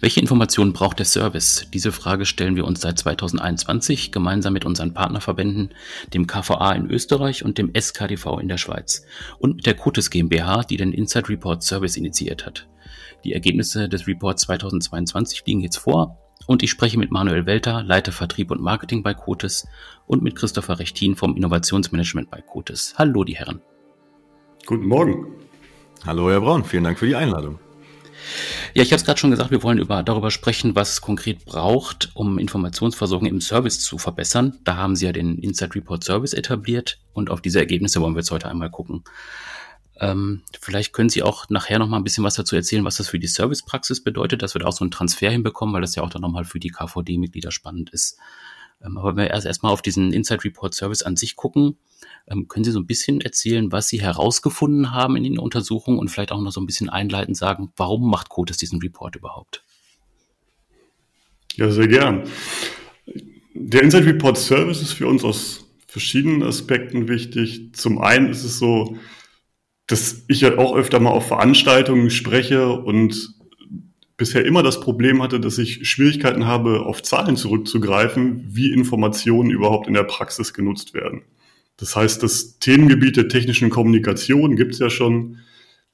[0.00, 1.66] Welche Informationen braucht der Service?
[1.74, 5.74] Diese Frage stellen wir uns seit 2021 gemeinsam mit unseren Partnerverbänden,
[6.14, 9.04] dem KVA in Österreich und dem SKDV in der Schweiz
[9.40, 12.68] und mit der Cotis GmbH, die den Inside Report Service initiiert hat.
[13.24, 18.12] Die Ergebnisse des Reports 2022 liegen jetzt vor und ich spreche mit Manuel Welter, Leiter
[18.12, 19.66] Vertrieb und Marketing bei Cotis
[20.06, 22.94] und mit Christopher Rechtin vom Innovationsmanagement bei Cotis.
[22.96, 23.62] Hallo, die Herren.
[24.64, 25.26] Guten Morgen.
[26.06, 26.62] Hallo, Herr Braun.
[26.64, 27.58] Vielen Dank für die Einladung.
[28.74, 31.44] Ja, ich habe es gerade schon gesagt, wir wollen über, darüber sprechen, was es konkret
[31.44, 34.58] braucht, um Informationsversorgung im Service zu verbessern.
[34.64, 38.20] Da haben Sie ja den Inside Report Service etabliert und auf diese Ergebnisse wollen wir
[38.20, 39.04] jetzt heute einmal gucken.
[40.00, 43.08] Ähm, vielleicht können Sie auch nachher noch mal ein bisschen was dazu erzählen, was das
[43.08, 46.02] für die Servicepraxis bedeutet, dass wir da auch so einen Transfer hinbekommen, weil das ja
[46.02, 48.18] auch dann nochmal für die KVD-Mitglieder spannend ist.
[48.82, 51.76] Ähm, aber wenn wir erst erstmal auf diesen Inside Report Service an sich gucken,
[52.28, 56.08] ähm, können Sie so ein bisschen erzählen, was Sie herausgefunden haben in den Untersuchungen und
[56.08, 59.64] vielleicht auch noch so ein bisschen einleitend sagen, warum macht CODES diesen Report überhaupt?
[61.56, 62.24] Ja, sehr gern.
[63.54, 67.74] Der Inside Report Service ist für uns aus verschiedenen Aspekten wichtig.
[67.74, 68.96] Zum einen ist es so,
[69.88, 73.34] dass ich ja auch öfter mal auf Veranstaltungen spreche und
[74.18, 79.86] bisher immer das Problem hatte, dass ich Schwierigkeiten habe, auf Zahlen zurückzugreifen, wie Informationen überhaupt
[79.86, 81.22] in der Praxis genutzt werden.
[81.78, 85.38] Das heißt, das Themengebiet der technischen Kommunikation gibt es ja schon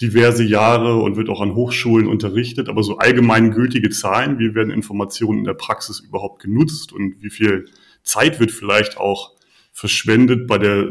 [0.01, 5.41] diverse Jahre und wird auch an Hochschulen unterrichtet, aber so allgemeingültige Zahlen, wie werden Informationen
[5.41, 7.67] in der Praxis überhaupt genutzt und wie viel
[8.03, 9.33] Zeit wird vielleicht auch
[9.73, 10.89] verschwendet bei der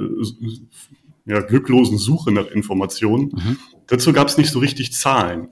[1.26, 3.32] ja, glücklosen Suche nach Informationen.
[3.34, 3.58] Mhm.
[3.88, 5.50] Dazu gab es nicht so richtig Zahlen.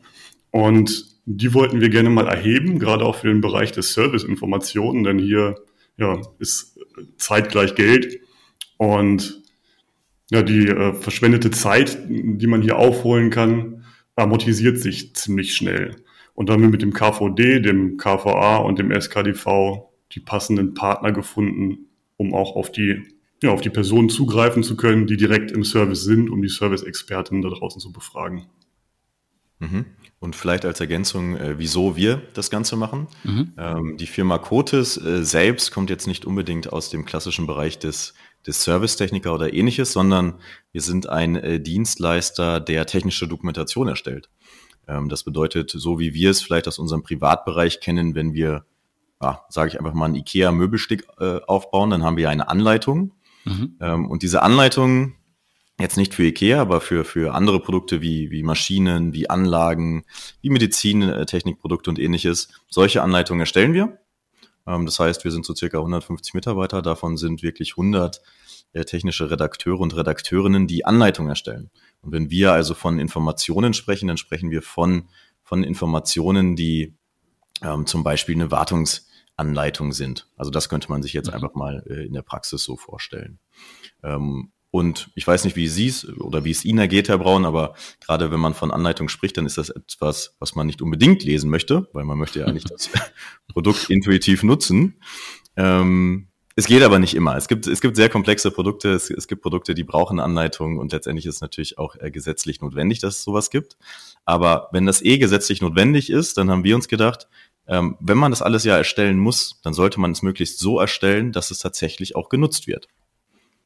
[0.51, 5.19] Und die wollten wir gerne mal erheben, gerade auch für den Bereich des Serviceinformationen, denn
[5.19, 5.55] hier
[5.97, 6.79] ja, ist
[7.17, 8.19] zeitgleich Geld
[8.77, 9.41] und
[10.31, 13.83] ja, die äh, verschwendete Zeit, die man hier aufholen kann,
[14.15, 15.97] amortisiert sich ziemlich schnell.
[16.33, 21.11] Und da haben wir mit dem KVD, dem KVA und dem SKDV die passenden Partner
[21.11, 23.03] gefunden, um auch auf die,
[23.43, 27.41] ja, auf die Personen zugreifen zu können, die direkt im Service sind, um die Service-Experten
[27.41, 28.45] da draußen zu befragen.
[29.59, 29.85] Mhm.
[30.21, 33.07] Und vielleicht als Ergänzung, äh, wieso wir das Ganze machen.
[33.23, 33.53] Mhm.
[33.57, 38.13] Ähm, die Firma Cotis äh, selbst kommt jetzt nicht unbedingt aus dem klassischen Bereich des,
[38.45, 40.35] des Servicetechniker oder ähnliches, sondern
[40.71, 44.29] wir sind ein äh, Dienstleister, der technische Dokumentation erstellt.
[44.87, 48.63] Ähm, das bedeutet, so wie wir es vielleicht aus unserem Privatbereich kennen, wenn wir,
[49.19, 53.13] ja, sage ich einfach mal, ein IKEA-Möbelstück äh, aufbauen, dann haben wir eine Anleitung.
[53.45, 53.75] Mhm.
[53.81, 55.15] Ähm, und diese Anleitung
[55.81, 60.05] Jetzt nicht für IKEA, aber für, für andere Produkte wie, wie Maschinen, wie Anlagen,
[60.41, 62.49] wie Medizintechnikprodukte und ähnliches.
[62.69, 63.97] Solche Anleitungen erstellen wir.
[64.67, 66.83] Ähm, das heißt, wir sind so circa 150 Mitarbeiter.
[66.83, 68.21] Davon sind wirklich 100
[68.73, 71.71] äh, technische Redakteure und Redakteurinnen, die Anleitungen erstellen.
[72.01, 75.09] Und wenn wir also von Informationen sprechen, dann sprechen wir von,
[75.43, 76.93] von Informationen, die
[77.63, 80.27] ähm, zum Beispiel eine Wartungsanleitung sind.
[80.37, 81.33] Also das könnte man sich jetzt mhm.
[81.33, 83.39] einfach mal äh, in der Praxis so vorstellen.
[84.03, 87.45] Ähm, und ich weiß nicht, wie Sie es oder wie es Ihnen ergeht, Herr Braun,
[87.45, 91.23] aber gerade wenn man von Anleitung spricht, dann ist das etwas, was man nicht unbedingt
[91.23, 92.89] lesen möchte, weil man möchte ja eigentlich das
[93.51, 95.01] Produkt intuitiv nutzen.
[95.57, 97.35] Ähm, es geht aber nicht immer.
[97.35, 98.91] Es gibt, es gibt sehr komplexe Produkte.
[98.91, 102.61] Es, es gibt Produkte, die brauchen Anleitungen und letztendlich ist es natürlich auch äh, gesetzlich
[102.61, 103.77] notwendig, dass es sowas gibt.
[104.25, 107.27] Aber wenn das eh gesetzlich notwendig ist, dann haben wir uns gedacht,
[107.67, 111.31] ähm, wenn man das alles ja erstellen muss, dann sollte man es möglichst so erstellen,
[111.31, 112.87] dass es tatsächlich auch genutzt wird.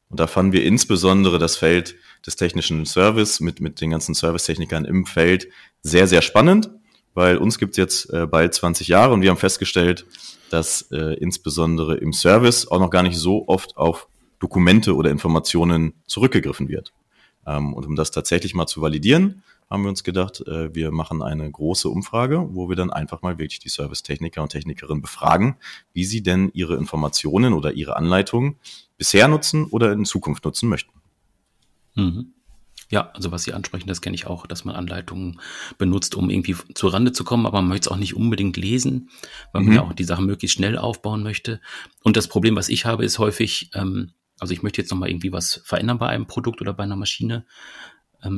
[0.08, 4.84] Und da fanden wir insbesondere das Feld des technischen Service mit, mit den ganzen Servicetechnikern
[4.84, 5.48] im Feld
[5.82, 6.70] sehr, sehr spannend,
[7.14, 10.06] weil uns gibt's jetzt äh, bald 20 Jahre und wir haben festgestellt,
[10.50, 14.08] dass äh, insbesondere im Service auch noch gar nicht so oft auf
[14.38, 16.92] Dokumente oder Informationen zurückgegriffen wird.
[17.46, 21.22] Ähm, und um das tatsächlich mal zu validieren, haben wir uns gedacht, äh, wir machen
[21.22, 25.56] eine große Umfrage, wo wir dann einfach mal wirklich die Servicetechniker und Technikerinnen befragen,
[25.92, 28.56] wie sie denn ihre Informationen oder ihre Anleitungen
[28.96, 30.92] bisher nutzen oder in Zukunft nutzen möchten.
[31.94, 32.32] Mhm.
[32.88, 35.40] Ja, also was Sie ansprechen, das kenne ich auch, dass man Anleitungen
[35.76, 39.10] benutzt, um irgendwie zur Rande zu kommen, aber man möchte es auch nicht unbedingt lesen,
[39.52, 39.76] weil man mhm.
[39.76, 41.60] ja auch die Sachen möglichst schnell aufbauen möchte.
[42.04, 45.32] Und das Problem, was ich habe, ist häufig, ähm, also ich möchte jetzt nochmal irgendwie
[45.32, 47.44] was verändern bei einem Produkt oder bei einer Maschine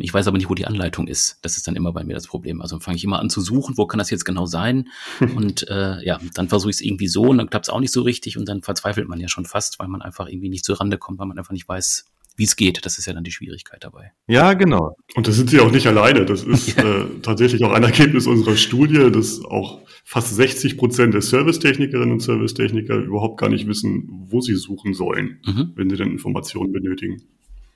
[0.00, 1.38] ich weiß aber nicht, wo die Anleitung ist.
[1.42, 2.60] Das ist dann immer bei mir das Problem.
[2.60, 4.88] Also fange ich immer an zu suchen, wo kann das jetzt genau sein?
[5.36, 7.92] und äh, ja, dann versuche ich es irgendwie so und dann klappt es auch nicht
[7.92, 10.80] so richtig und dann verzweifelt man ja schon fast, weil man einfach irgendwie nicht zur
[10.80, 12.06] Rande kommt, weil man einfach nicht weiß,
[12.38, 12.86] wie es geht.
[12.86, 14.12] Das ist ja dann die Schwierigkeit dabei.
[14.28, 14.96] Ja, genau.
[15.16, 16.24] Und da sind Sie auch nicht alleine.
[16.24, 17.02] Das ist ja.
[17.02, 22.20] äh, tatsächlich auch ein Ergebnis unserer Studie, dass auch fast 60 Prozent der Servicetechnikerinnen und
[22.20, 25.72] Servicetechniker überhaupt gar nicht wissen, wo sie suchen sollen, mhm.
[25.74, 27.22] wenn sie dann Informationen benötigen.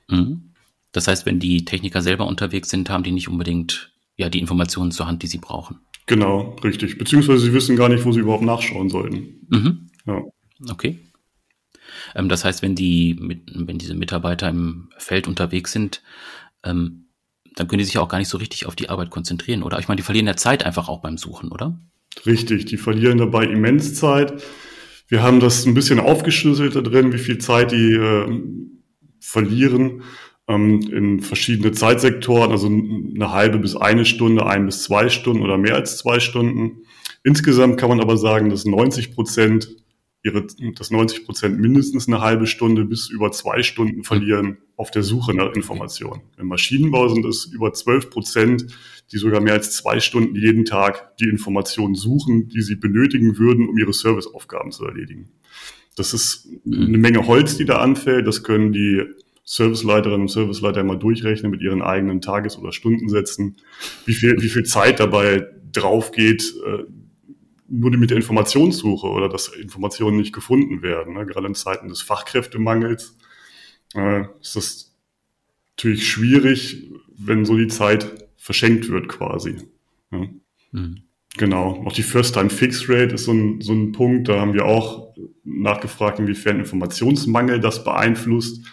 [0.09, 0.52] Mhm.
[0.93, 4.93] Das heißt, wenn die Techniker selber unterwegs sind, haben die nicht unbedingt ja, die Informationen
[4.93, 5.81] zur Hand, die sie brauchen.
[6.07, 6.99] Genau, richtig.
[6.99, 9.47] Beziehungsweise sie wissen gar nicht, wo sie überhaupt nachschauen sollten.
[9.49, 9.91] Mhm.
[10.07, 10.23] Ja.
[10.71, 10.99] Okay.
[12.15, 13.19] Ähm, das heißt, wenn die,
[13.55, 16.03] wenn diese Mitarbeiter im Feld unterwegs sind,
[16.65, 17.07] ähm,
[17.55, 19.79] dann können die sich auch gar nicht so richtig auf die Arbeit konzentrieren, oder?
[19.79, 21.79] Ich meine, die verlieren ja Zeit einfach auch beim Suchen, oder?
[22.27, 24.43] Richtig, die verlieren dabei immens Zeit.
[25.09, 28.41] Wir haben das ein bisschen aufgeschlüsselt da drin, wie viel Zeit die äh,
[29.21, 30.03] verlieren
[30.57, 35.75] in verschiedene Zeitsektoren, also eine halbe bis eine Stunde, ein bis zwei Stunden oder mehr
[35.75, 36.83] als zwei Stunden.
[37.25, 39.77] Insgesamt kann man aber sagen, dass 90 Prozent
[40.25, 40.47] ihre,
[40.77, 45.35] dass 90 Prozent mindestens eine halbe Stunde bis über zwei Stunden verlieren auf der Suche
[45.35, 46.23] nach Informationen.
[46.39, 48.67] Im Maschinenbau sind es über 12 Prozent,
[49.11, 53.69] die sogar mehr als zwei Stunden jeden Tag die Informationen suchen, die sie benötigen würden,
[53.69, 55.31] um ihre Serviceaufgaben zu erledigen.
[55.97, 58.27] Das ist eine Menge Holz, die da anfällt.
[58.27, 59.03] Das können die
[59.45, 63.57] Serviceleiterinnen und Serviceleiter immer durchrechnen mit ihren eigenen Tages- oder Stundensätzen,
[64.07, 66.85] wie viel, wie viel Zeit dabei drauf geht, äh,
[67.69, 71.15] nur mit der Informationssuche oder dass Informationen nicht gefunden werden.
[71.15, 71.27] Ne?
[71.27, 73.17] Gerade in Zeiten des Fachkräftemangels
[73.95, 74.95] äh, ist das
[75.77, 79.57] natürlich schwierig, wenn so die Zeit verschenkt wird quasi.
[80.13, 80.27] Ja?
[80.73, 81.03] Mhm.
[81.39, 81.83] Genau.
[81.87, 84.29] Auch die First-Time-Fix-Rate ist so ein, so ein Punkt.
[84.29, 88.67] Da haben wir auch nachgefragt, inwiefern Informationsmangel das beeinflusst.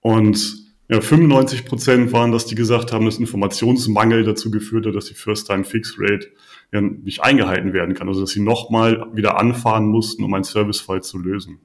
[0.00, 5.06] Und ja, 95 Prozent waren das, die gesagt haben, dass Informationsmangel dazu geführt hat, dass
[5.06, 6.28] die First-Time-Fix-Rate
[6.72, 8.08] ja nicht eingehalten werden kann.
[8.08, 11.60] Also dass sie nochmal wieder anfahren mussten, um einen Servicefall zu lösen.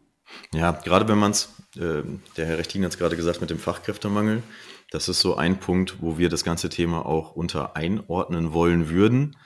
[0.54, 2.04] Ja, gerade wenn man es, äh,
[2.38, 4.44] der Herr Rechtin hat es gerade gesagt, mit dem Fachkräftemangel,
[4.92, 9.38] das ist so ein Punkt, wo wir das ganze Thema auch unter einordnen wollen würden.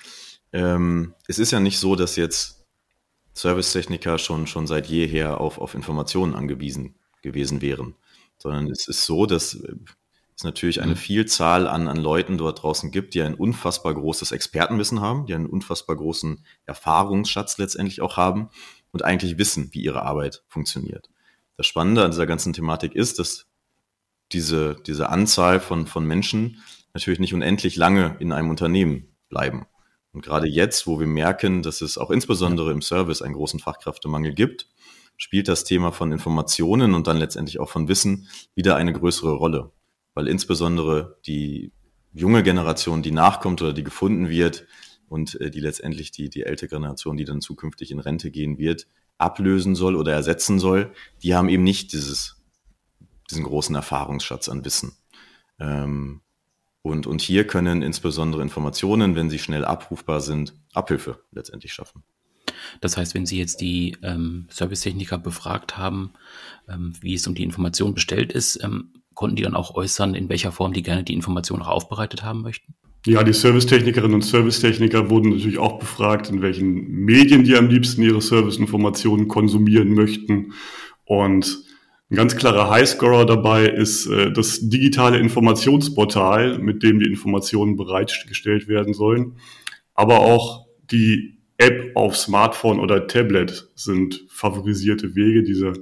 [0.52, 2.66] Ähm, es ist ja nicht so, dass jetzt
[3.34, 7.96] Servicetechniker schon, schon seit jeher auf, auf Informationen angewiesen gewesen wären,
[8.38, 9.74] sondern es ist so, dass äh,
[10.36, 10.98] es natürlich eine mhm.
[10.98, 15.48] Vielzahl an, an Leuten dort draußen gibt, die ein unfassbar großes Expertenwissen haben, die einen
[15.48, 18.50] unfassbar großen Erfahrungsschatz letztendlich auch haben
[18.92, 21.10] und eigentlich wissen, wie ihre Arbeit funktioniert.
[21.58, 23.48] Das Spannende an dieser ganzen Thematik ist, dass
[24.32, 26.62] diese, diese Anzahl von, von Menschen
[26.94, 29.66] natürlich nicht unendlich lange in einem Unternehmen bleiben.
[30.14, 34.34] Und gerade jetzt, wo wir merken, dass es auch insbesondere im Service einen großen Fachkräftemangel
[34.34, 34.68] gibt,
[35.18, 39.72] spielt das Thema von Informationen und dann letztendlich auch von Wissen wieder eine größere Rolle
[40.18, 41.72] weil insbesondere die
[42.12, 44.66] junge Generation, die nachkommt oder die gefunden wird
[45.10, 48.88] und äh, die letztendlich die, die ältere Generation, die dann zukünftig in Rente gehen wird,
[49.20, 50.92] ablösen soll oder ersetzen soll,
[51.22, 52.44] die haben eben nicht dieses,
[53.30, 54.98] diesen großen Erfahrungsschatz an Wissen.
[55.60, 56.22] Ähm,
[56.82, 62.04] und, und hier können insbesondere Informationen, wenn sie schnell abrufbar sind, Abhilfe letztendlich schaffen.
[62.82, 66.12] Das heißt, wenn Sie jetzt die ähm, Servicetechniker befragt haben,
[66.70, 70.30] ähm, wie es um die Information bestellt ist, ähm, konnten die dann auch äußern, in
[70.30, 72.76] welcher Form die gerne die Information auch aufbereitet haben möchten?
[73.06, 78.04] Ja, die Servicetechnikerinnen und Servicetechniker wurden natürlich auch befragt, in welchen Medien die am liebsten
[78.04, 80.54] ihre Serviceinformationen konsumieren möchten.
[81.06, 81.64] Und
[82.10, 88.68] ein ganz klarer Highscorer dabei ist äh, das digitale Informationsportal, mit dem die Informationen bereitgestellt
[88.68, 89.38] werden sollen.
[89.94, 95.74] Aber auch die App auf Smartphone oder Tablet sind favorisierte Wege, diese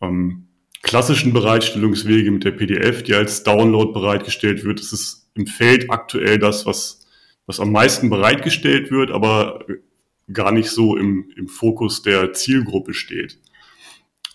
[0.00, 0.48] ähm,
[0.82, 4.80] klassischen Bereitstellungswege mit der PDF, die als Download bereitgestellt wird.
[4.80, 7.06] Das ist im Feld aktuell das, was,
[7.46, 9.64] was am meisten bereitgestellt wird, aber
[10.32, 13.38] gar nicht so im, im Fokus der Zielgruppe steht.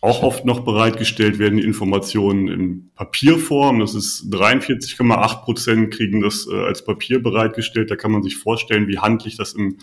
[0.02, 3.82] Auch oft noch bereitgestellt werden die Informationen in Papierform.
[3.82, 7.92] Das ist 43,8 Prozent kriegen das äh, als Papier bereitgestellt.
[7.92, 9.78] Da kann man sich vorstellen, wie handlich das im,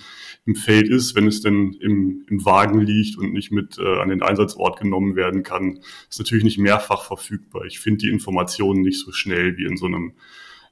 [0.47, 4.09] im Feld ist, wenn es denn im, im Wagen liegt und nicht mit äh, an
[4.09, 5.81] den Einsatzort genommen werden kann.
[6.09, 7.65] Ist natürlich nicht mehrfach verfügbar.
[7.65, 10.13] Ich finde die Informationen nicht so schnell wie in so einem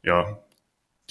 [0.04, 0.38] ja,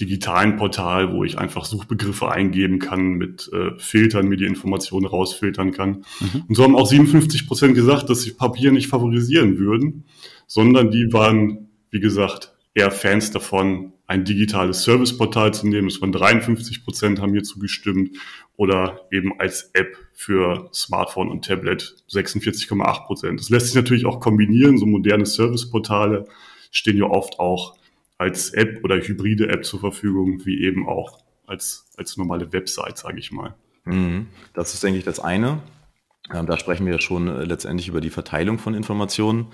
[0.00, 5.72] digitalen Portal, wo ich einfach Suchbegriffe eingeben kann, mit äh, Filtern mir die Informationen rausfiltern
[5.72, 6.04] kann.
[6.20, 6.44] Mhm.
[6.48, 10.04] Und so haben auch 57 Prozent gesagt, dass sie Papier nicht favorisieren würden,
[10.46, 15.88] sondern die waren, wie gesagt, eher Fans davon, ein digitales Serviceportal zu nehmen.
[15.88, 18.16] Es waren 53 Prozent haben hier zugestimmt
[18.56, 23.40] oder eben als App für Smartphone und Tablet 46,8 Prozent.
[23.40, 24.78] Das lässt sich natürlich auch kombinieren.
[24.78, 26.26] So moderne Serviceportale
[26.70, 27.76] stehen ja oft auch
[28.16, 33.18] als App oder hybride App zur Verfügung, wie eben auch als, als normale Website, sage
[33.18, 33.56] ich mal.
[33.84, 34.28] Mhm.
[34.54, 35.60] Das ist, denke ich, das eine.
[36.32, 39.48] Ähm, da sprechen wir schon äh, letztendlich über die Verteilung von Informationen.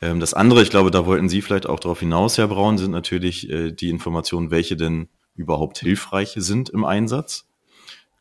[0.00, 2.92] Ähm, das andere, ich glaube, da wollten Sie vielleicht auch darauf hinaus, Herr Braun, sind
[2.92, 7.48] natürlich äh, die Informationen, welche denn überhaupt hilfreich sind im Einsatz.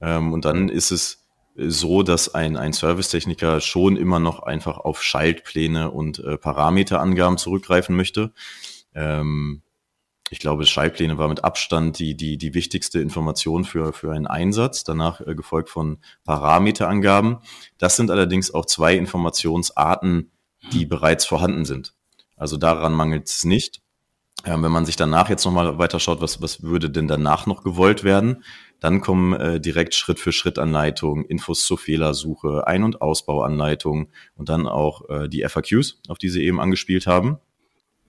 [0.01, 5.03] Ähm, und dann ist es so, dass ein, ein Servicetechniker schon immer noch einfach auf
[5.03, 8.31] Schaltpläne und äh, Parameterangaben zurückgreifen möchte.
[8.96, 9.62] Ähm,
[10.32, 14.86] ich glaube, Schaltpläne war mit Abstand die, die, die wichtigste Information für, für einen Einsatz,
[14.86, 17.40] danach äh, gefolgt von Parameterangaben.
[17.78, 20.32] Das sind allerdings auch zwei Informationsarten,
[20.72, 21.94] die bereits vorhanden sind.
[22.38, 23.82] Also daran mangelt es nicht.
[24.46, 27.62] Ähm, wenn man sich danach jetzt nochmal weiter schaut, was, was würde denn danach noch
[27.62, 28.46] gewollt werden,
[28.80, 34.48] dann kommen äh, direkt Schritt für Schritt Anleitungen, Infos zur Fehlersuche, Ein- und Ausbauanleitungen und
[34.48, 37.38] dann auch äh, die FAQs, auf die Sie eben angespielt haben.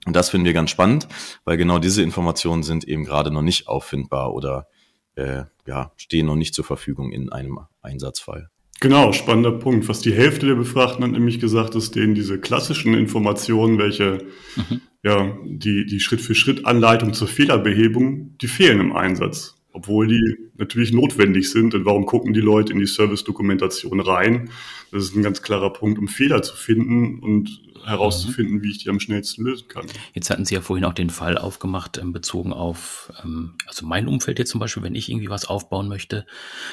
[0.06, 1.06] Und das finden wir ganz spannend,
[1.44, 4.66] weil genau diese Informationen sind eben gerade noch nicht auffindbar oder
[5.14, 8.48] äh, ja, stehen noch nicht zur Verfügung in einem Einsatzfall.
[8.80, 9.84] Genau, spannender Punkt.
[9.84, 14.18] Fast die Hälfte der Befragten hat nämlich gesagt, dass denen diese klassischen Informationen, welche
[14.56, 14.80] mhm.
[15.04, 21.74] ja die, die Schritt-für-Schritt-Anleitung zur Fehlerbehebung, die fehlen im Einsatz obwohl die natürlich notwendig sind.
[21.74, 24.50] Und warum gucken die Leute in die Service-Dokumentation rein?
[24.92, 28.62] Das ist ein ganz klarer Punkt, um Fehler zu finden und herauszufinden, mhm.
[28.62, 29.86] wie ich die am schnellsten lösen kann.
[30.12, 34.06] Jetzt hatten Sie ja vorhin auch den Fall aufgemacht, ähm, bezogen auf, ähm, also mein
[34.06, 36.26] Umfeld jetzt zum Beispiel, wenn ich irgendwie was aufbauen möchte,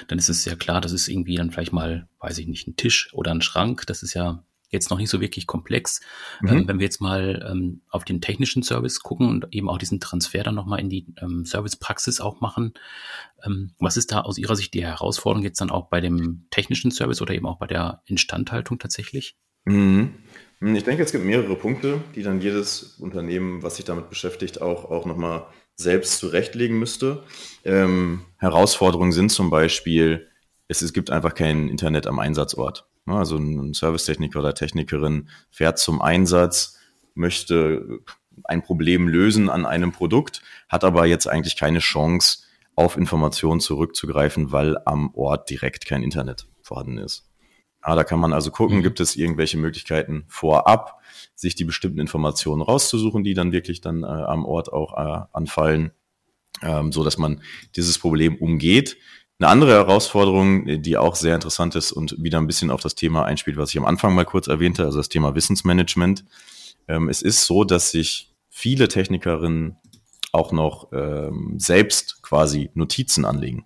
[0.08, 2.76] dann ist es ja klar, das ist irgendwie dann vielleicht mal, weiß ich nicht, ein
[2.76, 3.86] Tisch oder ein Schrank.
[3.88, 6.02] Das ist ja jetzt noch nicht so wirklich komplex.
[6.42, 6.50] Mhm.
[6.50, 10.00] Ähm, wenn wir jetzt mal ähm, auf den technischen Service gucken und eben auch diesen
[10.00, 12.74] Transfer dann nochmal in die ähm, Servicepraxis auch machen,
[13.44, 16.92] ähm, was ist da aus Ihrer Sicht die Herausforderung jetzt dann auch bei dem technischen
[16.92, 19.36] Service oder eben auch bei der Instandhaltung tatsächlich?
[19.66, 20.14] Mhm.
[20.62, 24.92] Ich denke, es gibt mehrere Punkte, die dann jedes Unternehmen, was sich damit beschäftigt, auch,
[24.92, 27.24] auch nochmal selbst zurechtlegen müsste.
[27.64, 30.28] Ähm, Herausforderungen sind zum Beispiel,
[30.68, 32.89] es, es gibt einfach kein Internet am Einsatzort.
[33.10, 36.78] Ne, also ein Servicetechniker oder Technikerin fährt zum Einsatz,
[37.16, 38.02] möchte
[38.44, 42.44] ein Problem lösen an einem Produkt, hat aber jetzt eigentlich keine Chance,
[42.76, 47.28] auf Informationen zurückzugreifen, weil am Ort direkt kein Internet vorhanden ist.
[47.86, 48.84] Ja, da kann man also gucken, mhm.
[48.84, 51.02] gibt es irgendwelche Möglichkeiten vorab,
[51.36, 55.92] sich die bestimmten Informationen rauszusuchen, die dann wirklich dann äh, am Ort auch äh, anfallen,
[56.62, 57.42] ähm, so dass man
[57.76, 58.98] dieses Problem umgeht.
[59.42, 63.24] Eine andere Herausforderung, die auch sehr interessant ist und wieder ein bisschen auf das Thema
[63.24, 66.26] einspielt, was ich am Anfang mal kurz erwähnte, also das Thema Wissensmanagement.
[66.90, 69.78] Ähm, es ist so, dass sich viele Technikerinnen
[70.34, 73.66] auch noch ähm, selbst quasi Notizen anlegen.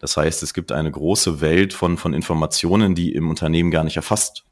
[0.00, 3.96] Das heißt, es gibt eine große Welt von, von Informationen, die im Unternehmen gar nicht
[3.96, 4.44] erfasst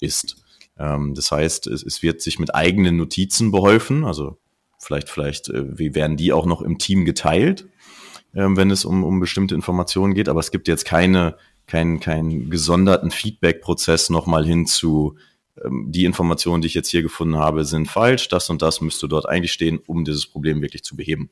[0.00, 0.44] ist.
[0.76, 4.38] Ähm, das heißt, es, es wird sich mit eigenen Notizen beholfen, also
[4.80, 7.68] vielleicht, vielleicht, äh, wie werden die auch noch im Team geteilt?
[8.34, 10.28] Ähm, wenn es um, um bestimmte Informationen geht.
[10.28, 11.36] Aber es gibt jetzt keine,
[11.66, 15.16] keinen, keinen gesonderten Feedback-Prozess nochmal hin zu,
[15.64, 18.28] ähm, die Informationen, die ich jetzt hier gefunden habe, sind falsch.
[18.28, 21.30] Das und das müsste dort eigentlich stehen, um dieses Problem wirklich zu beheben.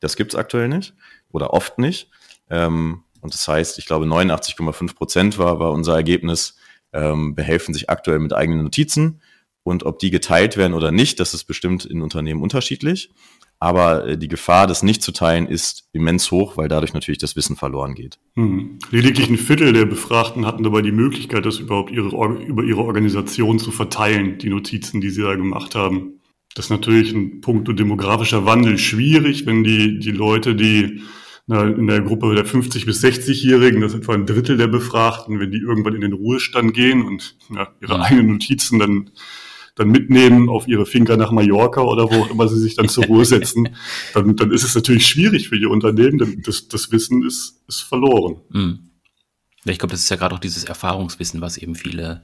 [0.00, 0.94] Das gibt's aktuell nicht
[1.32, 2.10] oder oft nicht.
[2.50, 6.56] Ähm, und das heißt, ich glaube, 89,5 Prozent war, war unser Ergebnis,
[6.92, 9.20] ähm, behelfen sich aktuell mit eigenen Notizen.
[9.64, 13.10] Und ob die geteilt werden oder nicht, das ist bestimmt in Unternehmen unterschiedlich.
[13.58, 17.34] Aber äh, die Gefahr, das nicht zu teilen, ist immens hoch, weil dadurch natürlich das
[17.34, 18.18] Wissen verloren geht.
[18.34, 18.78] Hm.
[18.90, 22.08] Lediglich ein Viertel der Befragten hatten dabei die Möglichkeit, das überhaupt ihre,
[22.42, 26.20] über ihre Organisation zu verteilen, die Notizen, die sie da gemacht haben.
[26.54, 31.02] Das ist natürlich ein Punkt demografischer Wandel schwierig, wenn die, die Leute, die
[31.46, 35.50] in der Gruppe der 50- bis 60-Jährigen, das ist etwa ein Drittel der Befragten, wenn
[35.50, 39.10] die irgendwann in den Ruhestand gehen und ja, ihre eigenen Notizen dann
[39.74, 43.04] dann mitnehmen auf ihre Finker nach Mallorca oder wo auch immer sie sich dann zur
[43.06, 43.76] Ruhe setzen,
[44.14, 47.80] dann, dann ist es natürlich schwierig für ihr Unternehmen, denn das, das Wissen ist, ist
[47.80, 48.40] verloren.
[48.50, 48.90] Mhm.
[49.66, 52.22] Ich glaube, das ist ja gerade auch dieses Erfahrungswissen, was eben viele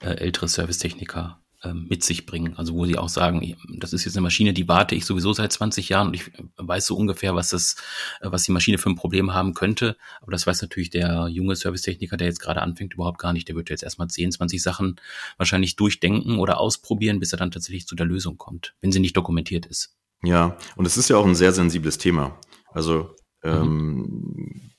[0.00, 1.40] äh, ältere Servicetechniker
[1.72, 2.56] mit sich bringen.
[2.56, 5.52] Also wo sie auch sagen, das ist jetzt eine Maschine, die warte ich sowieso seit
[5.52, 7.76] 20 Jahren und ich weiß so ungefähr, was das,
[8.20, 9.96] äh, was die Maschine für ein Problem haben könnte.
[10.20, 13.48] Aber das weiß natürlich der junge Servicetechniker, der jetzt gerade anfängt, überhaupt gar nicht.
[13.48, 14.96] Der wird jetzt erstmal 10, 20 Sachen
[15.36, 19.16] wahrscheinlich durchdenken oder ausprobieren, bis er dann tatsächlich zu der Lösung kommt, wenn sie nicht
[19.16, 19.96] dokumentiert ist.
[20.24, 22.38] Ja, und es ist ja auch ein sehr sensibles Thema.
[22.72, 23.96] Also ähm,
[24.34, 24.70] mhm.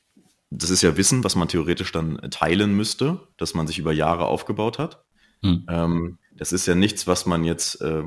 [0.50, 4.26] das ist ja Wissen, was man theoretisch dann teilen müsste, dass man sich über Jahre
[4.26, 5.04] aufgebaut hat.
[5.44, 5.66] Mhm.
[5.70, 8.04] Ähm, das ist ja nichts, was man jetzt äh,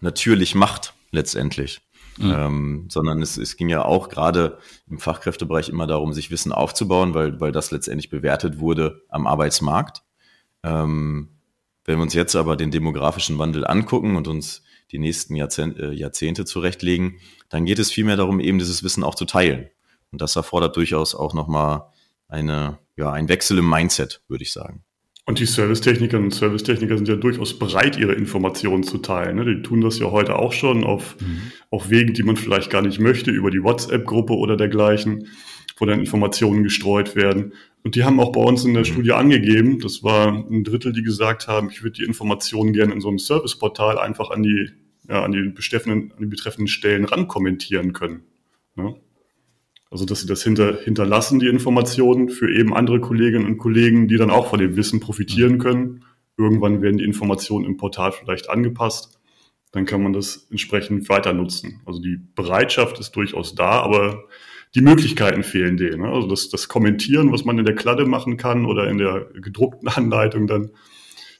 [0.00, 1.80] natürlich macht, letztendlich.
[2.18, 2.32] Mhm.
[2.32, 7.14] Ähm, sondern es, es ging ja auch gerade im Fachkräftebereich immer darum, sich Wissen aufzubauen,
[7.14, 10.02] weil, weil das letztendlich bewertet wurde am Arbeitsmarkt.
[10.62, 11.30] Ähm,
[11.84, 15.92] wenn wir uns jetzt aber den demografischen Wandel angucken und uns die nächsten Jahrzehnt, äh,
[15.92, 17.18] Jahrzehnte zurechtlegen,
[17.48, 19.68] dann geht es vielmehr darum, eben dieses Wissen auch zu teilen.
[20.10, 21.86] Und das erfordert durchaus auch nochmal
[22.26, 24.82] eine ja, ein Wechsel im Mindset, würde ich sagen.
[25.28, 29.36] Und die Servicetechnikerinnen und Servicetechniker sind ja durchaus bereit, ihre Informationen zu teilen.
[29.36, 29.44] Ne?
[29.44, 31.52] Die tun das ja heute auch schon auf, mhm.
[31.68, 35.28] auf Wegen, die man vielleicht gar nicht möchte, über die WhatsApp-Gruppe oder dergleichen,
[35.76, 37.52] wo dann Informationen gestreut werden.
[37.84, 38.86] Und die haben auch bei uns in der mhm.
[38.86, 43.02] Studie angegeben, das war ein Drittel, die gesagt haben, ich würde die Informationen gerne in
[43.02, 44.70] so einem Serviceportal einfach an die,
[45.10, 48.22] ja, an die, betreffenden, an die betreffenden Stellen rankommentieren können.
[48.76, 48.94] Ne?
[49.90, 54.16] Also, dass sie das hinter, hinterlassen, die Informationen für eben andere Kolleginnen und Kollegen, die
[54.16, 55.58] dann auch von dem Wissen profitieren mhm.
[55.58, 56.04] können.
[56.36, 59.18] Irgendwann werden die Informationen im Portal vielleicht angepasst.
[59.72, 61.80] Dann kann man das entsprechend weiter nutzen.
[61.84, 64.24] Also die Bereitschaft ist durchaus da, aber
[64.74, 66.02] die Möglichkeiten fehlen denen.
[66.02, 66.08] Ne?
[66.08, 69.88] Also das, das Kommentieren, was man in der Kladde machen kann oder in der gedruckten
[69.94, 70.70] Anleitung, dann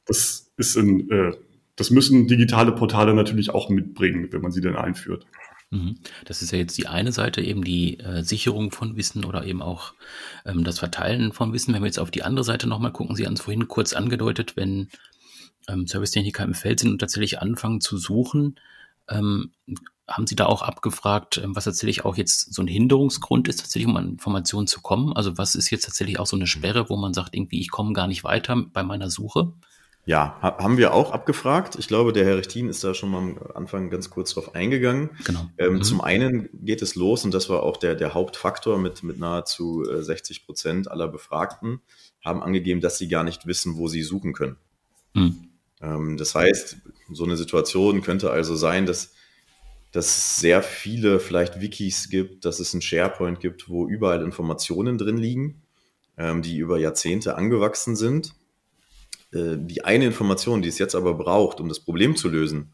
[0.06, 1.32] das ist in, äh,
[1.76, 5.26] das müssen digitale Portale natürlich auch mitbringen, wenn man sie denn einführt.
[5.70, 5.98] Mhm.
[6.24, 9.60] Das ist ja jetzt die eine Seite, eben die äh, Sicherung von Wissen oder eben
[9.60, 9.92] auch
[10.46, 11.74] ähm, das Verteilen von Wissen.
[11.74, 14.56] Wenn wir jetzt auf die andere Seite nochmal gucken, Sie haben es vorhin kurz angedeutet,
[14.56, 14.88] wenn
[15.68, 18.58] ähm, Servicetechniker im Feld sind und tatsächlich anfangen zu suchen,
[19.08, 19.52] ähm,
[20.06, 23.88] haben Sie da auch abgefragt, ähm, was tatsächlich auch jetzt so ein Hinderungsgrund ist, tatsächlich
[23.88, 25.12] um an Informationen zu kommen?
[25.12, 27.92] Also was ist jetzt tatsächlich auch so eine Sperre, wo man sagt, irgendwie, ich komme
[27.92, 29.52] gar nicht weiter bei meiner Suche?
[30.08, 31.76] Ja, haben wir auch abgefragt.
[31.78, 35.10] Ich glaube, der Herr Rechtin ist da schon mal am Anfang ganz kurz drauf eingegangen.
[35.26, 35.50] Genau.
[35.58, 35.82] Ähm, mhm.
[35.82, 39.84] Zum einen geht es los, und das war auch der, der Hauptfaktor mit, mit nahezu
[39.84, 41.82] 60 äh, Prozent aller Befragten,
[42.24, 44.56] haben angegeben, dass sie gar nicht wissen, wo sie suchen können.
[45.12, 45.48] Mhm.
[45.82, 46.78] Ähm, das heißt,
[47.12, 49.12] so eine Situation könnte also sein, dass,
[49.92, 54.96] dass es sehr viele vielleicht Wikis gibt, dass es ein SharePoint gibt, wo überall Informationen
[54.96, 55.60] drin liegen,
[56.16, 58.32] ähm, die über Jahrzehnte angewachsen sind
[59.32, 62.72] äh, die eine Information, die es jetzt aber braucht, um das Problem zu lösen,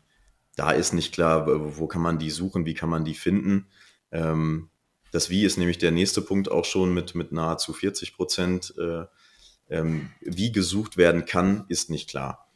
[0.56, 1.46] da ist nicht klar,
[1.78, 3.66] wo kann man die suchen, wie kann man die finden.
[4.12, 4.70] Ähm,
[5.14, 8.75] das Wie ist nämlich der nächste Punkt auch schon mit, mit nahezu 40 Prozent.
[8.78, 9.04] Äh,
[9.70, 12.49] ähm, wie gesucht werden kann, ist nicht klar.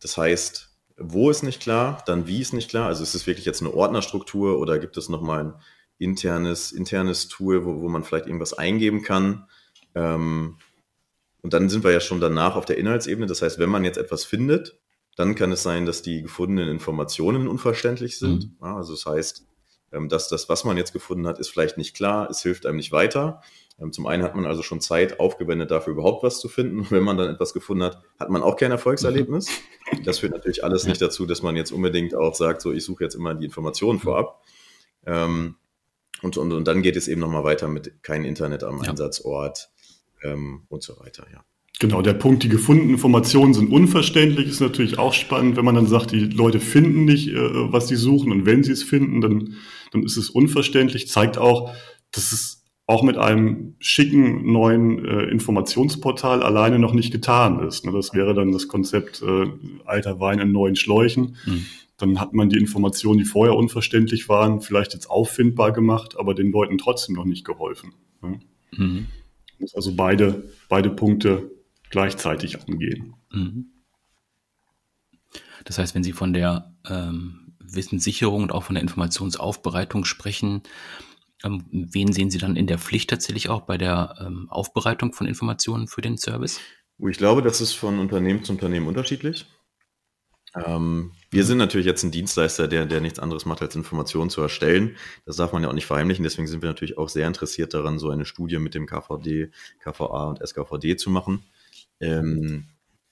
[0.00, 2.88] Das heißt, wo ist nicht klar, dann wie ist nicht klar.
[2.88, 5.54] Also ist es wirklich jetzt eine Ordnerstruktur oder gibt es nochmal ein
[5.98, 9.46] internes, internes Tool, wo, wo man vielleicht irgendwas eingeben kann.
[9.94, 10.58] Ähm,
[11.46, 13.28] und dann sind wir ja schon danach auf der Inhaltsebene.
[13.28, 14.80] Das heißt, wenn man jetzt etwas findet,
[15.14, 18.46] dann kann es sein, dass die gefundenen Informationen unverständlich sind.
[18.46, 18.56] Mhm.
[18.60, 19.46] Ja, also das heißt,
[19.92, 22.78] ähm, dass das, was man jetzt gefunden hat, ist vielleicht nicht klar, es hilft einem
[22.78, 23.42] nicht weiter.
[23.80, 26.80] Ähm, zum einen hat man also schon Zeit aufgewendet, dafür überhaupt was zu finden.
[26.80, 29.48] Und wenn man dann etwas gefunden hat, hat man auch kein Erfolgserlebnis.
[29.92, 30.02] Mhm.
[30.02, 33.04] Das führt natürlich alles nicht dazu, dass man jetzt unbedingt auch sagt, so ich suche
[33.04, 34.42] jetzt immer die Informationen vorab.
[35.06, 35.54] Ähm,
[36.22, 38.90] und, und, und dann geht es eben nochmal weiter mit kein Internet am ja.
[38.90, 39.70] Einsatzort,
[40.22, 41.44] ähm, und so weiter, ja.
[41.78, 45.86] Genau, der Punkt, die gefundenen Informationen sind unverständlich, ist natürlich auch spannend, wenn man dann
[45.86, 49.54] sagt, die Leute finden nicht, äh, was sie suchen und wenn sie es finden, dann,
[49.92, 51.74] dann ist es unverständlich, zeigt auch,
[52.12, 57.84] dass es auch mit einem schicken neuen äh, Informationsportal alleine noch nicht getan ist.
[57.84, 57.92] Ne?
[57.92, 59.46] Das wäre dann das Konzept äh,
[59.84, 61.36] alter Wein in neuen Schläuchen.
[61.44, 61.66] Mhm.
[61.98, 66.52] Dann hat man die Informationen, die vorher unverständlich waren, vielleicht jetzt auffindbar gemacht, aber den
[66.52, 67.92] Leuten trotzdem noch nicht geholfen.
[68.22, 68.40] Ne?
[68.76, 69.06] Mhm
[69.58, 71.50] muss also beide, beide Punkte
[71.90, 73.14] gleichzeitig angehen.
[73.32, 73.66] Mhm.
[75.64, 80.62] Das heißt, wenn Sie von der ähm, Wissenssicherung und auch von der Informationsaufbereitung sprechen,
[81.44, 85.26] ähm, wen sehen Sie dann in der Pflicht tatsächlich auch bei der ähm, Aufbereitung von
[85.26, 86.60] Informationen für den Service?
[86.98, 89.46] Ich glaube, das ist von Unternehmen zu Unternehmen unterschiedlich.
[90.64, 94.40] Ähm, wir sind natürlich jetzt ein Dienstleister, der, der nichts anderes macht, als Informationen zu
[94.40, 94.96] erstellen.
[95.26, 96.22] Das darf man ja auch nicht verheimlichen.
[96.22, 100.24] Deswegen sind wir natürlich auch sehr interessiert daran, so eine Studie mit dem KVD, KVA
[100.24, 101.44] und SKVD zu machen.
[102.00, 102.66] Ähm,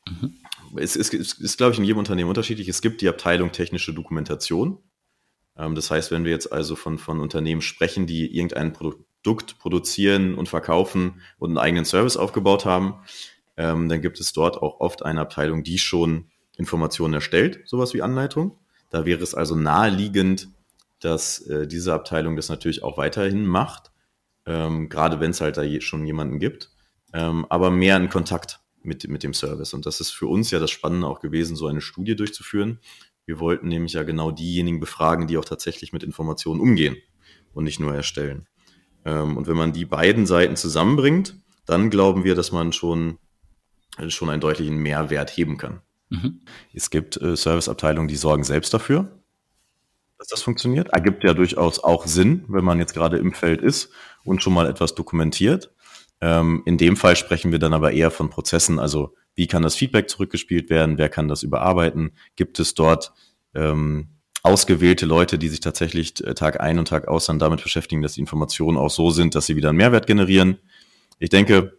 [0.08, 0.36] mhm.
[0.76, 2.68] Es, es, es ist, glaube ich, in jedem Unternehmen unterschiedlich.
[2.68, 4.78] Es gibt die Abteilung technische Dokumentation.
[5.56, 10.34] Ähm, das heißt, wenn wir jetzt also von, von Unternehmen sprechen, die irgendein Produkt produzieren
[10.34, 12.94] und verkaufen und einen eigenen Service aufgebaut haben,
[13.56, 18.02] ähm, dann gibt es dort auch oft eine Abteilung, die schon Informationen erstellt, sowas wie
[18.02, 18.58] Anleitung.
[18.90, 20.48] Da wäre es also naheliegend,
[21.00, 23.90] dass äh, diese Abteilung das natürlich auch weiterhin macht,
[24.46, 26.70] ähm, gerade wenn es halt da schon jemanden gibt,
[27.12, 29.74] ähm, aber mehr in Kontakt mit, mit dem Service.
[29.74, 32.80] Und das ist für uns ja das Spannende auch gewesen, so eine Studie durchzuführen.
[33.26, 36.96] Wir wollten nämlich ja genau diejenigen befragen, die auch tatsächlich mit Informationen umgehen
[37.52, 38.46] und nicht nur erstellen.
[39.04, 41.36] Ähm, und wenn man die beiden Seiten zusammenbringt,
[41.66, 43.18] dann glauben wir, dass man schon,
[44.08, 45.80] schon einen deutlichen Mehrwert heben kann.
[46.22, 46.40] Mhm.
[46.72, 49.20] Es gibt äh, Serviceabteilungen, die sorgen selbst dafür,
[50.18, 50.88] dass das funktioniert.
[50.88, 53.90] Ergibt ja durchaus auch Sinn, wenn man jetzt gerade im Feld ist
[54.24, 55.72] und schon mal etwas dokumentiert.
[56.20, 59.74] Ähm, in dem Fall sprechen wir dann aber eher von Prozessen, also wie kann das
[59.74, 63.12] Feedback zurückgespielt werden, wer kann das überarbeiten, gibt es dort
[63.54, 64.08] ähm,
[64.42, 68.14] ausgewählte Leute, die sich tatsächlich äh, Tag ein und Tag aus dann damit beschäftigen, dass
[68.14, 70.58] die Informationen auch so sind, dass sie wieder einen Mehrwert generieren.
[71.18, 71.78] Ich denke,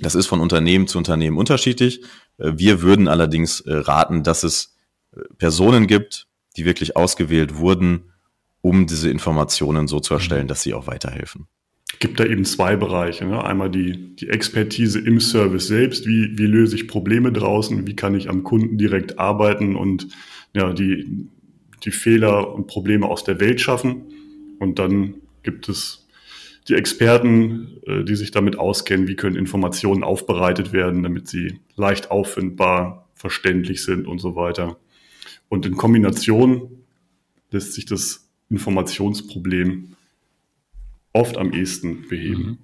[0.00, 2.02] Das ist von Unternehmen zu Unternehmen unterschiedlich.
[2.38, 4.74] Äh, wir würden allerdings äh, raten, dass es
[5.14, 6.26] äh, Personen gibt,
[6.56, 8.12] die wirklich ausgewählt wurden,
[8.60, 10.48] um diese Informationen so zu erstellen, mhm.
[10.48, 11.46] dass sie auch weiterhelfen.
[11.98, 13.26] Gibt da eben zwei Bereiche.
[13.26, 13.44] Ne?
[13.44, 16.06] Einmal die, die Expertise im Service selbst.
[16.06, 17.86] Wie, wie löse ich Probleme draußen?
[17.86, 20.08] Wie kann ich am Kunden direkt arbeiten und
[20.54, 21.28] ja, die,
[21.84, 24.06] die Fehler und Probleme aus der Welt schaffen?
[24.58, 26.01] Und dann gibt es
[26.68, 32.10] die Experten, äh, die sich damit auskennen, wie können Informationen aufbereitet werden, damit sie leicht
[32.10, 34.76] auffindbar, verständlich sind und so weiter.
[35.48, 36.84] Und in Kombination
[37.50, 39.96] lässt sich das Informationsproblem
[41.12, 42.42] oft am ehesten beheben.
[42.42, 42.58] Mhm.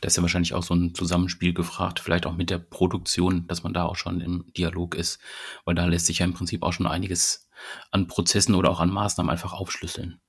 [0.00, 3.62] Da ist ja wahrscheinlich auch so ein Zusammenspiel gefragt, vielleicht auch mit der Produktion, dass
[3.62, 5.20] man da auch schon im Dialog ist,
[5.64, 7.48] weil da lässt sich ja im Prinzip auch schon einiges
[7.90, 10.20] an Prozessen oder auch an Maßnahmen einfach aufschlüsseln.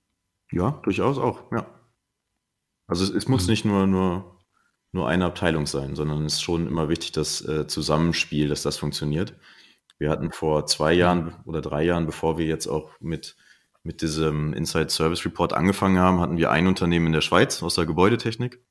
[0.52, 1.66] Ja, durchaus auch, ja.
[2.88, 3.50] Also es, es muss mhm.
[3.50, 4.40] nicht nur, nur,
[4.92, 8.78] nur eine Abteilung sein, sondern es ist schon immer wichtig, das äh, Zusammenspiel, dass das
[8.78, 9.36] funktioniert.
[9.98, 13.36] Wir hatten vor zwei Jahren oder drei Jahren, bevor wir jetzt auch mit,
[13.84, 17.76] mit diesem Inside Service Report angefangen haben, hatten wir ein Unternehmen in der Schweiz aus
[17.76, 18.64] der Gebäudetechnik,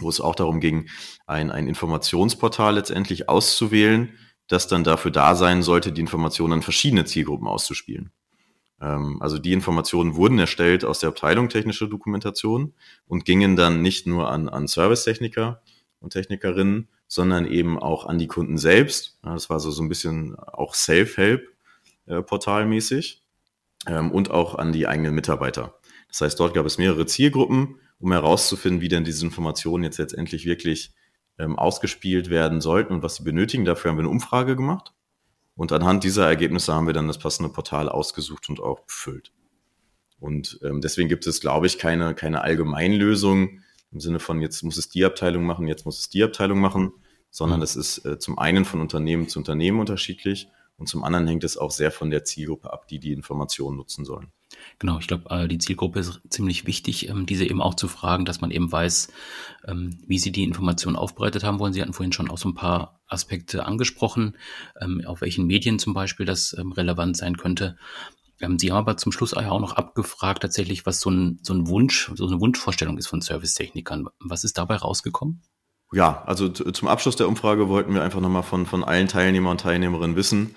[0.00, 0.88] wo es auch darum ging,
[1.26, 7.04] ein, ein Informationsportal letztendlich auszuwählen, das dann dafür da sein sollte, die Informationen an verschiedene
[7.04, 8.10] Zielgruppen auszuspielen.
[8.80, 12.74] Ähm, also die Informationen wurden erstellt aus der Abteilung technische Dokumentation
[13.06, 15.60] und gingen dann nicht nur an, an Servicetechniker
[16.00, 19.18] und Technikerinnen, sondern eben auch an die Kunden selbst.
[19.22, 23.22] Das war so, so ein bisschen auch Self-Help-portalmäßig
[23.86, 25.74] äh, ähm, und auch an die eigenen Mitarbeiter.
[26.08, 30.46] Das heißt, dort gab es mehrere Zielgruppen, um herauszufinden, wie denn diese Informationen jetzt letztendlich
[30.46, 30.94] wirklich
[31.38, 33.64] ähm, ausgespielt werden sollten und was sie benötigen.
[33.64, 34.92] Dafür haben wir eine Umfrage gemacht
[35.58, 39.32] und anhand dieser Ergebnisse haben wir dann das passende Portal ausgesucht und auch befüllt.
[40.20, 44.76] Und ähm, deswegen gibt es, glaube ich, keine, keine Allgemeinlösung im Sinne von, jetzt muss
[44.76, 46.92] es die Abteilung machen, jetzt muss es die Abteilung machen,
[47.30, 51.42] sondern es ist äh, zum einen von Unternehmen zu Unternehmen unterschiedlich und zum anderen hängt
[51.42, 54.30] es auch sehr von der Zielgruppe ab, die die Informationen nutzen sollen.
[54.78, 58.24] Genau, ich glaube, äh, die Zielgruppe ist ziemlich wichtig, ähm, diese eben auch zu fragen,
[58.24, 59.08] dass man eben weiß,
[59.66, 61.72] ähm, wie sie die Informationen aufbereitet haben wollen.
[61.72, 64.36] Sie hatten vorhin schon auch so ein paar Aspekte angesprochen,
[64.80, 67.76] ähm, auf welchen Medien zum Beispiel das relevant sein könnte.
[68.58, 72.12] Sie haben aber zum Schluss auch noch abgefragt, tatsächlich, was so ein, so ein Wunsch,
[72.14, 74.06] so eine Wunschvorstellung ist von Servicetechnikern.
[74.20, 75.42] Was ist dabei rausgekommen?
[75.92, 79.60] Ja, also zum Abschluss der Umfrage wollten wir einfach nochmal von, von allen Teilnehmern und
[79.60, 80.54] Teilnehmerinnen wissen,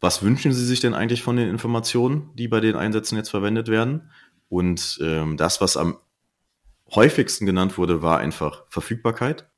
[0.00, 3.68] was wünschen Sie sich denn eigentlich von den Informationen, die bei den Einsätzen jetzt verwendet
[3.68, 4.10] werden?
[4.48, 5.96] Und ähm, das, was am
[6.94, 9.48] häufigsten genannt wurde, war einfach Verfügbarkeit.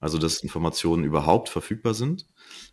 [0.00, 2.26] Also, dass Informationen überhaupt verfügbar sind.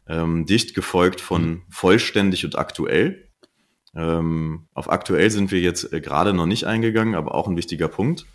[0.08, 3.30] Ähm, dicht gefolgt von vollständig und aktuell.
[3.96, 7.88] Ähm, auf aktuell sind wir jetzt äh, gerade noch nicht eingegangen, aber auch ein wichtiger
[7.88, 8.26] Punkt.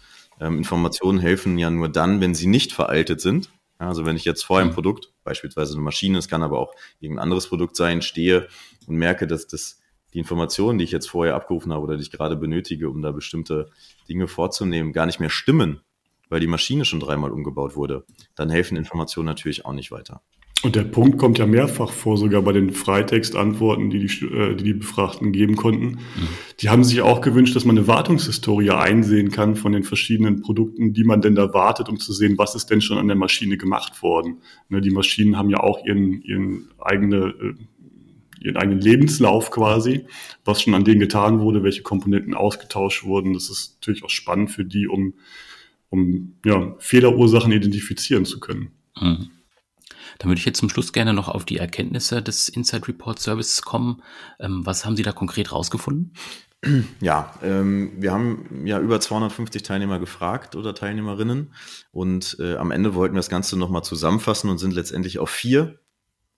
[0.40, 3.50] Ähm, Informationen helfen ja nur dann, wenn sie nicht veraltet sind.
[3.80, 4.72] Also wenn ich jetzt vor einem.
[4.72, 8.48] Produkt, beispielsweise eine Maschine, es kann aber auch irgendein anderes Produkt sein, stehe
[8.86, 9.80] und merke, dass das
[10.12, 13.10] die Informationen, die ich jetzt vorher abgerufen habe oder die ich gerade benötige, um da
[13.12, 13.70] bestimmte
[14.08, 15.80] Dinge vorzunehmen, gar nicht mehr stimmen,
[16.28, 20.22] weil die Maschine schon dreimal umgebaut wurde, dann helfen Informationen natürlich auch nicht weiter.
[20.62, 24.64] Und der Punkt kommt ja mehrfach vor, sogar bei den Freitextantworten, die die, äh, die,
[24.64, 25.86] die Befragten geben konnten.
[25.86, 26.28] Mhm.
[26.60, 30.92] Die haben sich auch gewünscht, dass man eine Wartungshistorie einsehen kann von den verschiedenen Produkten,
[30.92, 33.56] die man denn da wartet, um zu sehen, was ist denn schon an der Maschine
[33.56, 34.42] gemacht worden.
[34.68, 37.54] Ne, die Maschinen haben ja auch ihren, ihren, eigene, äh,
[38.44, 40.04] ihren eigenen Lebenslauf quasi,
[40.44, 43.32] was schon an denen getan wurde, welche Komponenten ausgetauscht wurden.
[43.32, 45.14] Das ist natürlich auch spannend für die, um,
[45.88, 48.72] um ja, Fehlerursachen identifizieren zu können.
[49.00, 49.30] Mhm.
[50.18, 53.62] Dann würde ich jetzt zum Schluss gerne noch auf die Erkenntnisse des Inside Report Services
[53.62, 54.02] kommen.
[54.38, 56.12] Ähm, was haben Sie da konkret rausgefunden?
[57.00, 61.54] Ja, ähm, wir haben ja über 250 Teilnehmer gefragt oder Teilnehmerinnen
[61.90, 65.80] und äh, am Ende wollten wir das Ganze nochmal zusammenfassen und sind letztendlich auf vier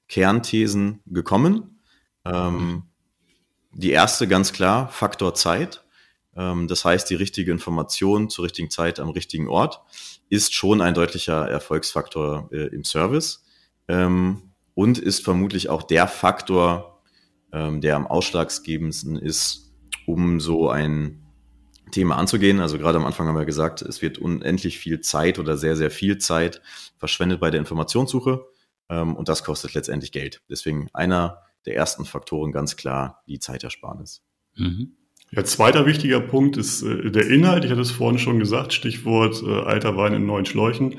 [0.09, 1.81] Kernthesen gekommen.
[2.25, 2.85] Ähm,
[3.73, 5.85] die erste ganz klar, Faktor Zeit.
[6.37, 9.83] Ähm, das heißt, die richtige Information zur richtigen Zeit am richtigen Ort
[10.33, 13.45] ist schon ein deutlicher Erfolgsfaktor äh, im Service
[13.87, 17.03] ähm, und ist vermutlich auch der Faktor,
[17.53, 19.75] ähm, der am ausschlaggebendsten ist,
[20.07, 21.23] um so ein
[21.91, 22.61] Thema anzugehen.
[22.61, 25.91] Also gerade am Anfang haben wir gesagt, es wird unendlich viel Zeit oder sehr, sehr
[25.91, 26.63] viel Zeit
[26.97, 28.47] verschwendet bei der Informationssuche
[28.89, 30.41] ähm, und das kostet letztendlich Geld.
[30.49, 34.23] Deswegen einer der ersten Faktoren ganz klar die Zeitersparnis.
[34.57, 34.97] Mhm.
[35.35, 37.65] Ja, zweiter wichtiger Punkt ist äh, der Inhalt.
[37.65, 40.99] Ich hatte es vorhin schon gesagt, Stichwort äh, alter Wein in neuen Schläuchen.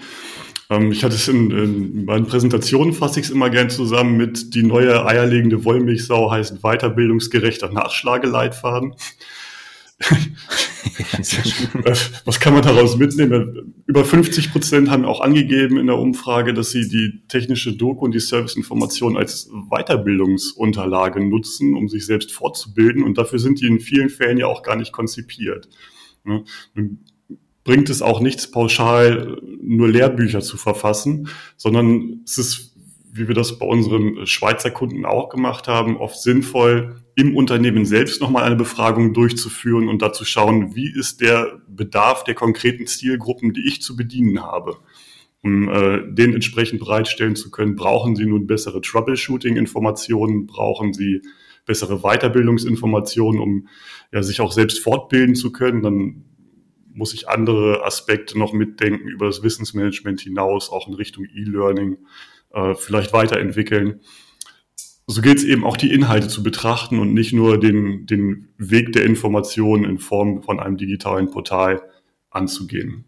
[0.72, 4.56] Ähm, ich hatte es in, in meinen Präsentationen fasse ich es immer gern zusammen mit
[4.56, 8.96] die neue eierlegende Wollmilchsau heißt weiterbildungsgerechter Nachschlageleitfaden.
[12.26, 13.74] Was kann man daraus mitnehmen?
[13.86, 18.14] Über 50 Prozent haben auch angegeben in der Umfrage, dass sie die technische Doku und
[18.14, 23.04] die Serviceinformation als Weiterbildungsunterlage nutzen, um sich selbst fortzubilden.
[23.04, 25.70] Und dafür sind die in vielen Fällen ja auch gar nicht konzipiert.
[26.24, 26.46] Nun
[27.64, 32.74] bringt es auch nichts, pauschal nur Lehrbücher zu verfassen, sondern es ist
[33.14, 38.22] wie wir das bei unseren Schweizer Kunden auch gemacht haben, oft sinnvoll, im Unternehmen selbst
[38.22, 43.68] nochmal eine Befragung durchzuführen und dazu schauen, wie ist der Bedarf der konkreten Zielgruppen, die
[43.68, 44.78] ich zu bedienen habe.
[45.42, 51.22] Um äh, den entsprechend bereitstellen zu können, brauchen Sie nun bessere Troubleshooting-Informationen, brauchen Sie
[51.66, 53.68] bessere Weiterbildungsinformationen, um
[54.12, 55.84] ja, sich auch selbst fortbilden zu können.
[55.84, 56.24] Dann
[56.94, 61.98] muss ich andere Aspekte noch mitdenken über das Wissensmanagement hinaus, auch in Richtung E-Learning
[62.52, 64.00] äh, vielleicht weiterentwickeln.
[65.06, 68.94] So gilt es eben auch die Inhalte zu betrachten und nicht nur den, den Weg
[68.94, 71.82] der Information in Form von einem digitalen Portal
[72.30, 73.06] anzugehen.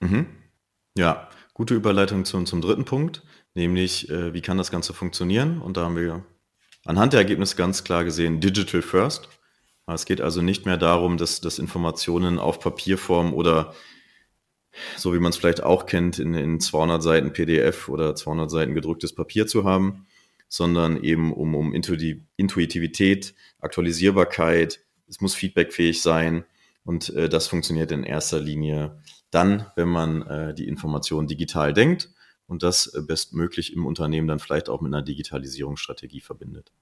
[0.00, 0.26] Mhm.
[0.96, 3.22] Ja, gute Überleitung zum, zum dritten Punkt,
[3.54, 5.60] nämlich äh, wie kann das Ganze funktionieren?
[5.60, 6.24] Und da haben wir
[6.84, 9.28] anhand der Ergebnisse ganz klar gesehen, Digital First.
[9.86, 13.74] Es geht also nicht mehr darum, dass, dass Informationen auf Papierform oder
[14.96, 18.74] so wie man es vielleicht auch kennt, in, in 200 Seiten PDF oder 200 Seiten
[18.74, 20.06] gedrucktes Papier zu haben,
[20.48, 26.44] sondern eben um, um Intuitivität, Aktualisierbarkeit, es muss feedbackfähig sein
[26.84, 32.10] und äh, das funktioniert in erster Linie dann, wenn man äh, die Information digital denkt
[32.46, 36.72] und das äh, bestmöglich im Unternehmen dann vielleicht auch mit einer Digitalisierungsstrategie verbindet.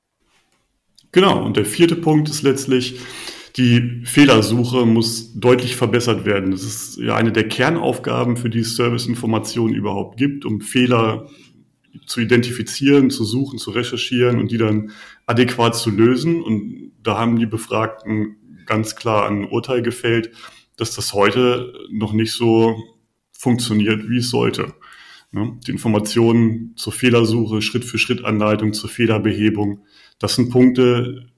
[1.13, 3.01] Genau, und der vierte Punkt ist letztlich,
[3.57, 6.53] die Fehlersuche muss deutlich verbessert werden.
[6.53, 11.29] Das ist ja eine der Kernaufgaben, für die es Serviceinformationen überhaupt gibt, um Fehler
[12.13, 14.93] zu identifizieren, zu suchen, zu recherchieren und die dann
[15.27, 16.43] adäquat zu lösen.
[16.43, 20.31] Und da haben die Befragten ganz klar ein Urteil gefällt,
[20.77, 22.77] dass das heute noch nicht so
[23.33, 24.75] funktioniert, wie es sollte.
[25.33, 29.87] Die Informationen zur Fehlersuche, Schritt-für-Schritt-Anleitung zur Fehlerbehebung,
[30.19, 31.31] das sind Punkte,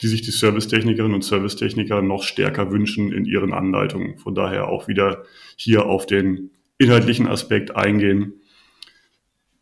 [0.00, 4.16] die sich die Servicetechnikerinnen und Servicetechniker noch stärker wünschen in ihren Anleitungen.
[4.18, 5.24] Von daher auch wieder
[5.56, 8.39] hier auf den inhaltlichen Aspekt eingehen.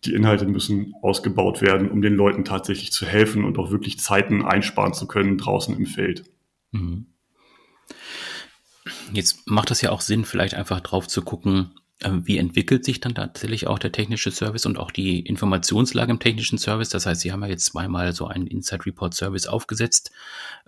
[0.05, 4.45] Die Inhalte müssen ausgebaut werden, um den Leuten tatsächlich zu helfen und auch wirklich Zeiten
[4.45, 6.25] einsparen zu können draußen im Feld.
[6.71, 7.07] Mhm.
[9.13, 13.01] Jetzt macht es ja auch Sinn, vielleicht einfach drauf zu gucken, ähm, wie entwickelt sich
[13.01, 16.91] dann tatsächlich auch der technische Service und auch die Informationslage im technischen Service?
[16.91, 20.13] Das heißt, Sie haben ja jetzt zweimal so einen Inside Report Service aufgesetzt.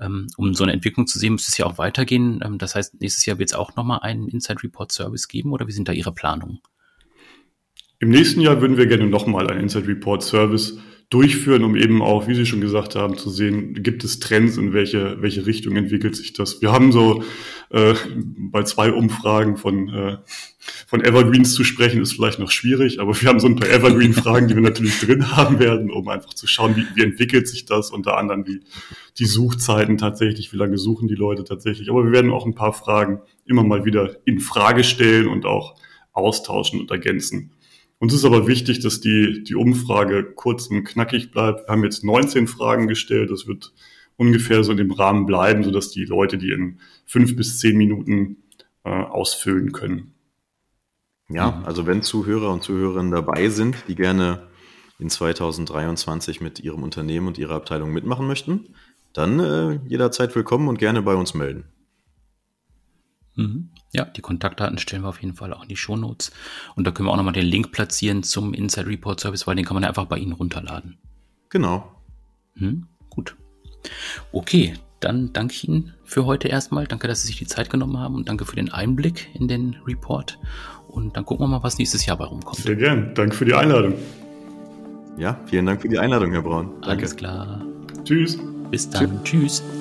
[0.00, 2.40] Ähm, um so eine Entwicklung zu sehen, müsste es ja auch weitergehen.
[2.44, 5.68] Ähm, das heißt, nächstes Jahr wird es auch nochmal einen Inside Report Service geben oder
[5.68, 6.60] wie sind da Ihre Planungen?
[8.02, 10.78] Im nächsten Jahr würden wir gerne nochmal einen Inside Report Service
[11.10, 14.72] durchführen, um eben auch, wie Sie schon gesagt haben, zu sehen, gibt es Trends, in
[14.72, 16.62] welche, welche Richtung entwickelt sich das.
[16.62, 17.22] Wir haben so
[17.68, 20.16] äh, bei zwei Umfragen von, äh,
[20.86, 24.48] von Evergreens zu sprechen, ist vielleicht noch schwierig, aber wir haben so ein paar Evergreen-Fragen,
[24.48, 27.90] die wir natürlich drin haben werden, um einfach zu schauen, wie, wie entwickelt sich das,
[27.90, 28.60] unter anderem wie
[29.18, 31.90] die Suchzeiten tatsächlich, wie lange suchen die Leute tatsächlich.
[31.90, 35.74] Aber wir werden auch ein paar Fragen immer mal wieder in Frage stellen und auch
[36.12, 37.50] austauschen und ergänzen.
[38.00, 41.68] Uns ist aber wichtig, dass die, die Umfrage kurz und knackig bleibt.
[41.68, 43.30] Wir haben jetzt 19 Fragen gestellt.
[43.30, 43.74] Das wird
[44.16, 48.38] ungefähr so in dem Rahmen bleiben, sodass die Leute die in fünf bis zehn Minuten
[48.84, 50.14] äh, ausfüllen können.
[51.28, 54.48] Ja, also wenn Zuhörer und Zuhörerinnen dabei sind, die gerne
[54.98, 58.74] in 2023 mit ihrem Unternehmen und ihrer Abteilung mitmachen möchten,
[59.12, 61.64] dann äh, jederzeit willkommen und gerne bei uns melden.
[63.36, 63.68] Mhm.
[63.92, 66.30] Ja, die Kontaktdaten stellen wir auf jeden Fall auch in die Shownotes.
[66.76, 69.64] Und da können wir auch nochmal den Link platzieren zum Inside Report Service, weil den
[69.64, 70.98] kann man einfach bei Ihnen runterladen.
[71.48, 71.90] Genau.
[72.54, 73.36] Hm, gut.
[74.32, 76.86] Okay, dann danke ich Ihnen für heute erstmal.
[76.86, 79.76] Danke, dass Sie sich die Zeit genommen haben und danke für den Einblick in den
[79.86, 80.38] Report.
[80.88, 82.58] Und dann gucken wir mal, was nächstes Jahr bei rumkommt.
[82.58, 83.14] Sehr gern.
[83.14, 83.94] Danke für die Einladung.
[85.18, 86.80] Ja, vielen Dank für die Einladung, Herr Braun.
[86.82, 87.02] Danke.
[87.02, 87.64] Alles klar.
[88.04, 88.38] Tschüss.
[88.70, 89.22] Bis dann.
[89.24, 89.62] Tschüss.
[89.62, 89.80] Tschüss.